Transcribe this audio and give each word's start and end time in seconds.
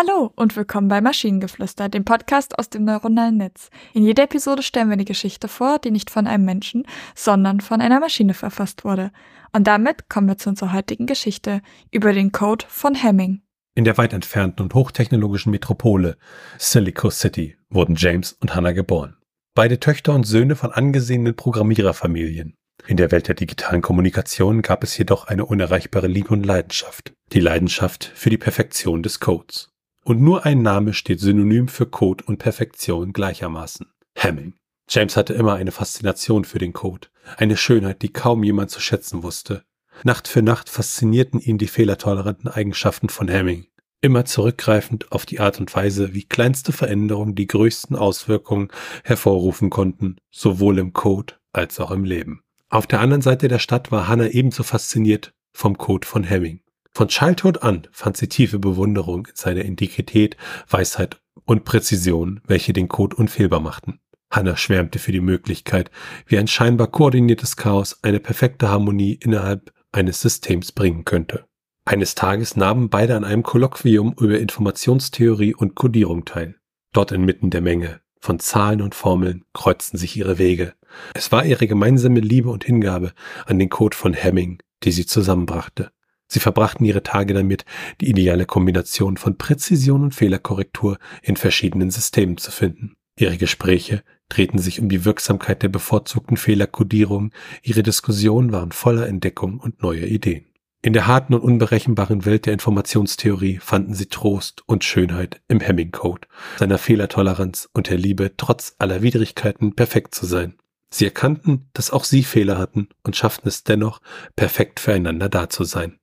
Hallo 0.00 0.30
und 0.36 0.54
willkommen 0.54 0.86
bei 0.86 1.00
Maschinengeflüster, 1.00 1.88
dem 1.88 2.04
Podcast 2.04 2.56
aus 2.56 2.70
dem 2.70 2.84
neuronalen 2.84 3.36
Netz. 3.36 3.68
In 3.94 4.04
jeder 4.04 4.22
Episode 4.22 4.62
stellen 4.62 4.90
wir 4.90 4.92
eine 4.92 5.04
Geschichte 5.04 5.48
vor, 5.48 5.80
die 5.80 5.90
nicht 5.90 6.08
von 6.08 6.28
einem 6.28 6.44
Menschen, 6.44 6.84
sondern 7.16 7.60
von 7.60 7.80
einer 7.80 7.98
Maschine 7.98 8.32
verfasst 8.32 8.84
wurde. 8.84 9.10
Und 9.52 9.66
damit 9.66 10.08
kommen 10.08 10.28
wir 10.28 10.38
zu 10.38 10.50
unserer 10.50 10.72
heutigen 10.72 11.06
Geschichte 11.06 11.62
über 11.90 12.12
den 12.12 12.30
Code 12.30 12.64
von 12.68 12.94
Hemming. 12.94 13.42
In 13.74 13.84
der 13.84 13.98
weit 13.98 14.12
entfernten 14.12 14.62
und 14.62 14.72
hochtechnologischen 14.72 15.50
Metropole 15.50 16.16
Silico 16.58 17.10
City 17.10 17.56
wurden 17.68 17.96
James 17.96 18.34
und 18.34 18.54
Hannah 18.54 18.70
geboren. 18.70 19.16
Beide 19.56 19.80
Töchter 19.80 20.14
und 20.14 20.28
Söhne 20.28 20.54
von 20.54 20.70
angesehenen 20.70 21.34
Programmiererfamilien. 21.34 22.54
In 22.86 22.98
der 22.98 23.10
Welt 23.10 23.26
der 23.26 23.34
digitalen 23.34 23.82
Kommunikation 23.82 24.62
gab 24.62 24.84
es 24.84 24.96
jedoch 24.96 25.26
eine 25.26 25.44
unerreichbare 25.44 26.06
Liebe 26.06 26.28
und 26.28 26.46
Leidenschaft. 26.46 27.14
Die 27.32 27.40
Leidenschaft 27.40 28.12
für 28.14 28.30
die 28.30 28.38
Perfektion 28.38 29.02
des 29.02 29.18
Codes. 29.18 29.72
Und 30.08 30.22
nur 30.22 30.46
ein 30.46 30.62
Name 30.62 30.94
steht 30.94 31.20
synonym 31.20 31.68
für 31.68 31.84
Code 31.84 32.24
und 32.24 32.38
Perfektion 32.38 33.12
gleichermaßen. 33.12 33.88
Hamming. 34.16 34.54
James 34.88 35.18
hatte 35.18 35.34
immer 35.34 35.56
eine 35.56 35.70
Faszination 35.70 36.46
für 36.46 36.58
den 36.58 36.72
Code. 36.72 37.08
Eine 37.36 37.58
Schönheit, 37.58 38.00
die 38.00 38.10
kaum 38.10 38.42
jemand 38.42 38.70
zu 38.70 38.80
schätzen 38.80 39.22
wusste. 39.22 39.64
Nacht 40.04 40.26
für 40.26 40.40
Nacht 40.40 40.70
faszinierten 40.70 41.40
ihn 41.40 41.58
die 41.58 41.66
fehlertoleranten 41.66 42.48
Eigenschaften 42.48 43.10
von 43.10 43.30
Hamming. 43.30 43.66
Immer 44.00 44.24
zurückgreifend 44.24 45.12
auf 45.12 45.26
die 45.26 45.40
Art 45.40 45.60
und 45.60 45.74
Weise, 45.74 46.14
wie 46.14 46.24
kleinste 46.24 46.72
Veränderungen 46.72 47.34
die 47.34 47.46
größten 47.46 47.94
Auswirkungen 47.94 48.68
hervorrufen 49.04 49.68
konnten, 49.68 50.16
sowohl 50.30 50.78
im 50.78 50.94
Code 50.94 51.34
als 51.52 51.78
auch 51.80 51.90
im 51.90 52.04
Leben. 52.04 52.40
Auf 52.70 52.86
der 52.86 53.00
anderen 53.00 53.20
Seite 53.20 53.48
der 53.48 53.58
Stadt 53.58 53.92
war 53.92 54.08
Hannah 54.08 54.28
ebenso 54.28 54.62
fasziniert 54.62 55.34
vom 55.52 55.76
Code 55.76 56.08
von 56.08 56.24
Hemming. 56.24 56.62
Von 56.98 57.06
Childhood 57.06 57.62
an 57.62 57.86
fand 57.92 58.16
sie 58.16 58.26
tiefe 58.26 58.58
Bewunderung 58.58 59.26
in 59.26 59.36
seiner 59.36 59.62
Integrität, 59.62 60.36
Weisheit 60.68 61.20
und 61.44 61.64
Präzision, 61.64 62.40
welche 62.44 62.72
den 62.72 62.88
Code 62.88 63.14
unfehlbar 63.14 63.60
machten. 63.60 64.00
Hannah 64.32 64.56
schwärmte 64.56 64.98
für 64.98 65.12
die 65.12 65.20
Möglichkeit, 65.20 65.92
wie 66.26 66.38
ein 66.38 66.48
scheinbar 66.48 66.88
koordiniertes 66.88 67.56
Chaos 67.56 68.02
eine 68.02 68.18
perfekte 68.18 68.68
Harmonie 68.68 69.12
innerhalb 69.12 69.72
eines 69.92 70.20
Systems 70.20 70.72
bringen 70.72 71.04
könnte. 71.04 71.44
Eines 71.84 72.16
Tages 72.16 72.56
nahmen 72.56 72.88
beide 72.88 73.14
an 73.14 73.22
einem 73.22 73.44
Kolloquium 73.44 74.16
über 74.18 74.36
Informationstheorie 74.36 75.54
und 75.54 75.76
Codierung 75.76 76.24
teil. 76.24 76.56
Dort 76.92 77.12
inmitten 77.12 77.50
der 77.50 77.60
Menge 77.60 78.00
von 78.18 78.40
Zahlen 78.40 78.82
und 78.82 78.96
Formeln 78.96 79.44
kreuzten 79.52 79.98
sich 79.98 80.16
ihre 80.16 80.38
Wege. 80.38 80.74
Es 81.14 81.30
war 81.30 81.44
ihre 81.44 81.68
gemeinsame 81.68 82.18
Liebe 82.18 82.50
und 82.50 82.64
Hingabe 82.64 83.12
an 83.46 83.60
den 83.60 83.68
Code 83.68 83.96
von 83.96 84.14
Hemming, 84.14 84.58
die 84.82 84.90
sie 84.90 85.06
zusammenbrachte. 85.06 85.92
Sie 86.28 86.40
verbrachten 86.40 86.84
ihre 86.84 87.02
Tage 87.02 87.34
damit, 87.34 87.64
die 88.00 88.08
ideale 88.08 88.46
Kombination 88.46 89.16
von 89.16 89.38
Präzision 89.38 90.02
und 90.02 90.14
Fehlerkorrektur 90.14 90.98
in 91.22 91.36
verschiedenen 91.36 91.90
Systemen 91.90 92.36
zu 92.36 92.50
finden. 92.50 92.94
Ihre 93.18 93.36
Gespräche 93.36 94.02
drehten 94.28 94.58
sich 94.58 94.80
um 94.80 94.88
die 94.88 95.04
Wirksamkeit 95.04 95.62
der 95.62 95.68
bevorzugten 95.68 96.36
Fehlerkodierung, 96.36 97.32
ihre 97.62 97.82
Diskussionen 97.82 98.52
waren 98.52 98.72
voller 98.72 99.08
Entdeckung 99.08 99.58
und 99.58 99.82
neuer 99.82 100.04
Ideen. 100.04 100.44
In 100.80 100.92
der 100.92 101.08
harten 101.08 101.34
und 101.34 101.40
unberechenbaren 101.40 102.24
Welt 102.24 102.46
der 102.46 102.52
Informationstheorie 102.52 103.58
fanden 103.60 103.94
sie 103.94 104.06
Trost 104.06 104.62
und 104.66 104.84
Schönheit 104.84 105.40
im 105.48 105.58
Hemming-Code, 105.58 106.28
seiner 106.56 106.78
Fehlertoleranz 106.78 107.68
und 107.72 107.88
der 107.88 107.98
Liebe, 107.98 108.32
trotz 108.36 108.76
aller 108.78 109.02
Widrigkeiten 109.02 109.74
perfekt 109.74 110.14
zu 110.14 110.24
sein. 110.24 110.54
Sie 110.90 111.04
erkannten, 111.04 111.68
dass 111.72 111.90
auch 111.90 112.04
sie 112.04 112.22
Fehler 112.22 112.58
hatten 112.58 112.88
und 113.02 113.16
schafften 113.16 113.48
es 113.48 113.64
dennoch, 113.64 114.00
perfekt 114.36 114.78
füreinander 114.78 115.28
da 115.28 115.48
zu 115.48 115.64
sein. 115.64 115.98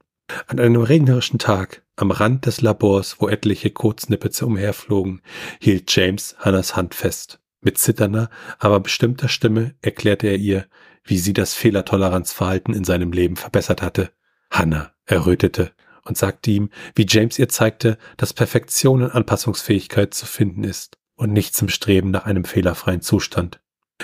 An 0.47 0.59
einem 0.59 0.81
regnerischen 0.81 1.39
Tag, 1.39 1.83
am 1.95 2.11
Rand 2.11 2.45
des 2.45 2.61
Labors, 2.61 3.17
wo 3.19 3.29
etliche 3.29 3.69
Codesnippets 3.69 4.41
umherflogen, 4.41 5.21
hielt 5.59 5.95
James 5.95 6.35
Hannas 6.39 6.75
Hand 6.75 6.95
fest. 6.95 7.39
Mit 7.61 7.77
zitternder, 7.77 8.29
aber 8.59 8.79
bestimmter 8.79 9.27
Stimme 9.27 9.75
erklärte 9.81 10.27
er 10.27 10.37
ihr, 10.37 10.65
wie 11.03 11.17
sie 11.17 11.33
das 11.33 11.53
Fehlertoleranzverhalten 11.53 12.73
in 12.73 12.83
seinem 12.83 13.11
Leben 13.11 13.35
verbessert 13.35 13.81
hatte. 13.81 14.11
Hannah 14.51 14.91
errötete 15.05 15.71
und 16.03 16.17
sagte 16.17 16.51
ihm, 16.51 16.69
wie 16.95 17.05
James 17.07 17.39
ihr 17.39 17.49
zeigte, 17.49 17.97
dass 18.17 18.33
Perfektion 18.33 19.03
und 19.03 19.11
Anpassungsfähigkeit 19.11 20.13
zu 20.13 20.25
finden 20.25 20.63
ist 20.63 20.97
und 21.15 21.33
nicht 21.33 21.55
zum 21.55 21.69
Streben 21.69 22.11
nach 22.11 22.25
einem 22.25 22.45
fehlerfreien 22.45 23.01
Zustand. 23.01 23.59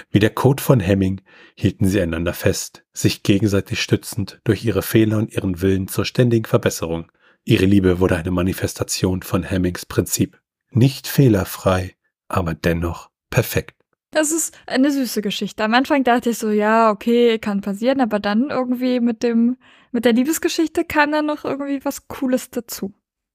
Wie 0.10 0.20
der 0.20 0.30
Code 0.30 0.62
von 0.62 0.80
Hemming 0.80 1.22
hielten 1.56 1.88
sie 1.88 2.02
einander 2.02 2.34
fest, 2.34 2.84
sich 2.94 3.24
gegenseitig 3.24 3.82
stützend 3.82 4.40
durch 4.44 4.64
ihre 4.64 4.82
Fehler 4.82 5.18
und 5.18 5.32
ihren 5.34 5.62
Willen 5.62 5.88
zur 5.88 6.06
ständigen 6.06 6.46
Verbesserung. 6.46 7.12
Ihre 7.44 7.66
Liebe 7.66 8.00
wurde 8.00 8.16
eine 8.16 8.32
Manifestation 8.32 9.22
von 9.22 9.44
Hemmings 9.44 9.86
Prinzip. 9.86 10.40
Nicht 10.70 11.08
fehlerfrei, 11.08 11.96
aber 12.28 12.54
dennoch 12.54 13.10
perfekt. 13.30 13.76
Das 14.12 14.32
ist 14.32 14.58
eine 14.68 14.92
süße 14.92 15.22
Geschichte. 15.22 15.64
Am 15.64 15.74
Anfang 15.74 16.04
dachte 16.04 16.32
ich 16.32 16.38
so, 16.38 16.50
ja, 16.52 16.92
okay, 16.92 17.40
kann 17.40 17.62
passieren, 17.62 18.02
aber 18.02 18.20
dann 18.20 18.50
irgendwie 18.50 19.00
mit 19.00 19.24
dem, 19.24 19.58
mit 19.92 20.04
der 20.04 20.14
Liebesgeschichte 20.14 20.84
kam 20.84 21.12
dann 21.12 21.26
noch 21.26 21.46
irgendwie 21.46 21.84
was 21.84 22.08
Cooles 22.08 22.50
dazu. 22.50 22.94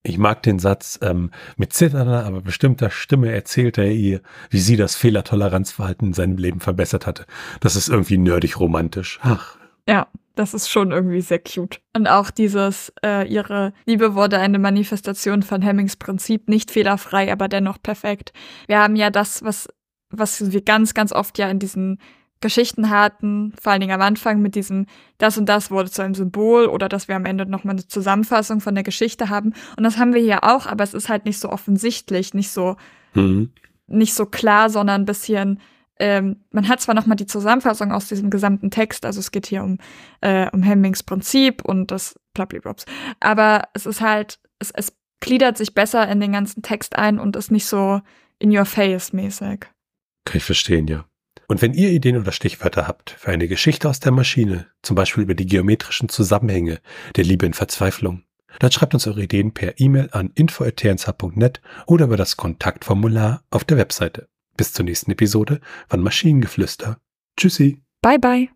Ich 0.08 0.18
mag 0.18 0.42
den 0.42 0.60
Satz, 0.60 1.00
ähm, 1.02 1.30
mit 1.56 1.72
zitternder, 1.72 2.24
aber 2.24 2.40
bestimmter 2.40 2.90
Stimme 2.90 3.32
erzählte 3.32 3.82
er 3.82 3.90
ihr, 3.90 4.20
wie 4.50 4.60
sie 4.60 4.76
das 4.76 4.94
Fehlertoleranzverhalten 4.94 6.08
in 6.08 6.14
seinem 6.14 6.36
Leben 6.36 6.60
verbessert 6.60 7.06
hatte. 7.06 7.26
Das 7.60 7.74
ist 7.74 7.88
irgendwie 7.88 8.18
nerdig 8.18 8.60
romantisch. 8.60 9.18
Ach. 9.22 9.56
Ja, 9.88 10.06
das 10.36 10.54
ist 10.54 10.68
schon 10.68 10.92
irgendwie 10.92 11.20
sehr 11.22 11.40
cute. 11.40 11.80
Und 11.92 12.06
auch 12.06 12.30
dieses, 12.30 12.92
äh, 13.04 13.26
ihre 13.26 13.72
Liebe 13.84 14.14
wurde 14.14 14.38
eine 14.38 14.60
Manifestation 14.60 15.42
von 15.42 15.60
Hemmings 15.60 15.96
Prinzip, 15.96 16.48
nicht 16.48 16.70
fehlerfrei, 16.70 17.32
aber 17.32 17.48
dennoch 17.48 17.82
perfekt. 17.82 18.32
Wir 18.68 18.78
haben 18.78 18.94
ja 18.94 19.10
das, 19.10 19.42
was, 19.42 19.68
was 20.10 20.52
wir 20.52 20.62
ganz, 20.62 20.94
ganz 20.94 21.10
oft 21.10 21.36
ja 21.38 21.50
in 21.50 21.58
diesen 21.58 21.98
Geschichten 22.41 22.91
hatten, 22.91 23.54
vor 23.60 23.72
allen 23.72 23.80
Dingen 23.80 23.94
am 23.94 24.02
Anfang 24.02 24.42
mit 24.42 24.54
diesem, 24.54 24.86
das 25.19 25.38
und 25.38 25.47
das 25.47 25.70
wurde 25.70 25.91
zu 25.91 26.02
einem 26.02 26.14
Symbol 26.14 26.66
oder 26.66 26.88
dass 26.88 27.08
wir 27.08 27.16
am 27.16 27.24
Ende 27.24 27.47
nochmal 27.47 27.74
eine 27.74 27.86
Zusammenfassung 27.86 28.60
von 28.60 28.74
der 28.74 28.84
Geschichte 28.84 29.30
haben. 29.30 29.54
Und 29.76 29.84
das 29.84 29.97
haben 29.97 30.12
wir 30.12 30.20
hier 30.20 30.44
auch, 30.44 30.66
aber 30.66 30.84
es 30.84 30.94
ist 30.94 31.08
halt 31.08 31.24
nicht 31.24 31.38
so 31.38 31.48
offensichtlich, 31.50 32.34
nicht 32.34 32.50
so, 32.50 32.76
mhm. 33.14 33.52
nicht 33.86 34.14
so 34.14 34.26
klar, 34.26 34.69
sondern 34.69 35.02
ein 35.02 35.06
bisschen, 35.06 35.60
ähm, 35.98 36.44
man 36.50 36.69
hat 36.69 36.80
zwar 36.82 36.94
nochmal 36.94 37.16
die 37.16 37.26
Zusammenfassung 37.26 37.91
aus 37.91 38.06
diesem 38.08 38.28
gesamten 38.28 38.70
Text, 38.70 39.06
also 39.06 39.18
es 39.18 39.30
geht 39.30 39.47
hier 39.47 39.64
um, 39.64 39.78
äh, 40.20 40.50
um 40.50 40.62
Hemmings 40.62 41.03
Prinzip 41.03 41.64
und 41.64 41.91
das 41.91 42.20
Plappy-Props, 42.34 42.84
aber 43.18 43.68
es 43.72 43.86
ist 43.86 44.03
halt, 44.03 44.38
es, 44.58 44.70
es 44.72 44.92
gliedert 45.20 45.56
sich 45.56 45.74
besser 45.74 46.06
in 46.06 46.20
den 46.20 46.32
ganzen 46.32 46.62
Text 46.62 46.97
ein 46.97 47.18
und 47.18 47.34
ist 47.34 47.50
nicht 47.50 47.64
so 47.64 48.03
in 48.38 48.54
your 48.54 48.66
face 48.66 49.14
mäßig. 49.14 49.60
Kann 50.26 50.36
ich 50.36 50.44
verstehen, 50.44 50.86
ja. 50.86 51.06
Und 51.48 51.62
wenn 51.62 51.74
ihr 51.74 51.91
Ideen 51.91 52.16
oder 52.16 52.32
Stichwörter 52.32 52.88
habt 52.88 53.10
für 53.10 53.30
eine 53.30 53.48
Geschichte 53.48 53.88
aus 53.88 54.00
der 54.00 54.12
Maschine, 54.12 54.66
zum 54.82 54.97
Beispiel 54.97 55.22
über 55.22 55.34
die 55.34 55.47
geometrischen 55.47 56.08
Zusammenhänge 56.08 56.80
der 57.14 57.24
Liebe 57.24 57.47
in 57.47 57.54
Verzweiflung, 57.54 58.22
dann 58.58 58.72
schreibt 58.72 58.94
uns 58.94 59.06
eure 59.06 59.22
Ideen 59.22 59.52
per 59.52 59.78
E-Mail 59.78 60.08
an 60.12 60.30
info.tnsh.net 60.34 61.60
oder 61.86 62.06
über 62.06 62.16
das 62.16 62.36
Kontaktformular 62.36 63.42
auf 63.50 63.64
der 63.64 63.76
Webseite. 63.76 64.28
Bis 64.56 64.72
zur 64.72 64.84
nächsten 64.84 65.10
Episode 65.10 65.60
von 65.88 66.00
Maschinengeflüster. 66.02 66.98
Tschüssi. 67.36 67.82
Bye 68.00 68.18
bye. 68.18 68.55